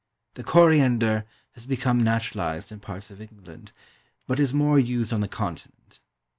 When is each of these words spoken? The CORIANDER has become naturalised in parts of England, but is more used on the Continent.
The 0.33 0.43
CORIANDER 0.43 1.25
has 1.51 1.67
become 1.67 1.99
naturalised 2.01 2.71
in 2.71 2.79
parts 2.79 3.11
of 3.11 3.21
England, 3.21 3.71
but 4.25 4.39
is 4.39 4.51
more 4.51 4.79
used 4.79 5.13
on 5.13 5.21
the 5.21 5.27
Continent. 5.27 5.99